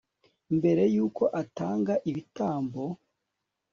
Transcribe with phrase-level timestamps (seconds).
[0.57, 2.81] mbere y'uko atanga ibitambo